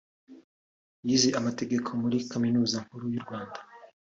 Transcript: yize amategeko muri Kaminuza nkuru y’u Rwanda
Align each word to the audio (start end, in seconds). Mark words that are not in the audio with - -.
yize 1.07 1.29
amategeko 1.39 1.89
muri 2.01 2.17
Kaminuza 2.31 2.77
nkuru 2.85 3.05
y’u 3.13 3.23
Rwanda 3.25 3.59